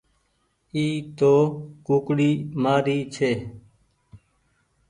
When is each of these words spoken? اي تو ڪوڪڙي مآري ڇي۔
اي 0.73 0.83
تو 1.17 1.33
ڪوڪڙي 1.85 2.31
مآري 2.63 2.97
ڇي۔ 3.13 3.31